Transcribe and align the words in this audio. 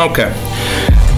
Okay. 0.00 0.32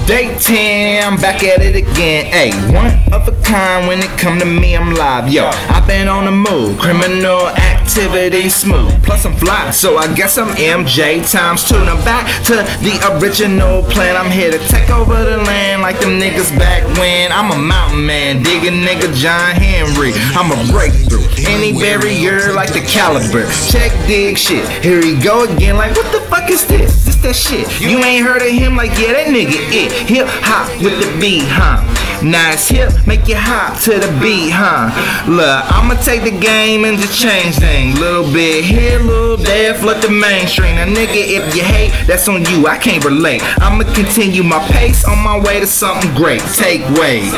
Day 0.08 0.36
10, 0.40 1.06
I'm 1.06 1.16
back 1.20 1.44
at 1.44 1.62
it 1.62 1.76
again. 1.76 2.26
Hey, 2.26 2.50
one 2.74 2.90
of 3.14 3.28
a 3.28 3.42
kind 3.42 3.86
when 3.86 4.00
it 4.00 4.10
come 4.18 4.40
to 4.40 4.44
me, 4.44 4.76
I'm 4.76 4.92
live. 4.96 5.32
Yo, 5.32 5.46
I've 5.70 5.86
been 5.86 6.08
on 6.08 6.24
the 6.24 6.32
move, 6.32 6.80
criminal 6.80 7.46
activity 7.46 8.48
smooth. 8.48 8.90
Plus 9.04 9.24
I'm 9.24 9.36
fly, 9.36 9.70
so 9.70 9.98
I 9.98 10.12
guess 10.12 10.36
I'm 10.36 10.48
MJ 10.56 11.22
times 11.30 11.62
two. 11.62 11.78
Now 11.84 11.94
back 12.04 12.26
to 12.46 12.66
the 12.82 12.98
original 13.22 13.84
plan. 13.84 14.16
I'm 14.16 14.32
here 14.32 14.50
to 14.50 14.58
take 14.66 14.90
over 14.90 15.14
the 15.14 15.36
land 15.36 15.61
like 15.92 16.00
them 16.00 16.18
niggas 16.18 16.56
back 16.58 16.84
when. 16.98 17.32
I'm 17.32 17.50
a 17.50 17.58
mountain 17.58 18.06
man, 18.06 18.42
digging 18.42 18.80
nigga 18.80 19.14
John 19.14 19.54
Henry. 19.54 20.12
I'm 20.32 20.50
a 20.50 20.72
breakthrough, 20.72 21.24
any 21.46 21.72
barrier 21.72 22.52
like 22.52 22.72
the 22.72 22.80
caliber. 22.80 23.50
Check 23.68 23.92
dig 24.06 24.38
shit. 24.38 24.66
Here 24.82 25.02
he 25.02 25.20
go 25.20 25.44
again, 25.44 25.76
like 25.76 25.94
what 25.94 26.10
the 26.12 26.20
fuck 26.30 26.48
is 26.50 26.66
this? 26.66 27.04
This 27.04 27.16
that 27.16 27.36
shit. 27.36 27.68
You 27.80 27.98
ain't 27.98 28.24
heard 28.24 28.42
of 28.42 28.48
him, 28.48 28.76
like 28.76 28.92
yeah, 28.98 29.12
that 29.12 29.26
nigga 29.26 29.60
it. 29.68 29.92
Hip 30.08 30.26
hop 30.28 30.68
with 30.82 30.96
the 30.98 31.20
beat, 31.20 31.44
huh? 31.46 31.84
Nice 32.22 32.68
hip, 32.68 32.92
make 33.04 33.26
you 33.26 33.34
hop 33.36 33.80
to 33.80 33.98
the 33.98 34.06
beat, 34.22 34.50
huh? 34.50 34.94
Look, 35.28 35.42
I'ma 35.74 35.94
take 36.02 36.22
the 36.22 36.30
game 36.30 36.84
and 36.84 36.96
just 36.96 37.20
change 37.20 37.56
things. 37.56 37.98
Little 37.98 38.30
bit 38.32 38.64
here, 38.64 39.00
little 39.00 39.36
there, 39.36 39.74
flood 39.74 40.00
the 40.02 40.08
mainstream. 40.08 40.76
Now, 40.76 40.86
nigga, 40.86 41.16
if 41.16 41.56
you 41.56 41.64
hate, 41.64 41.90
that's 42.06 42.28
on 42.28 42.44
you. 42.44 42.68
I 42.68 42.78
can't 42.78 43.04
relate. 43.04 43.42
I'ma 43.60 43.82
continue 43.92 44.44
my 44.44 44.64
pace 44.68 45.04
on 45.04 45.18
my 45.18 45.40
way 45.40 45.58
to 45.58 45.66
something 45.66 46.14
great. 46.14 46.40
Take 46.54 46.82
wave. 46.96 47.32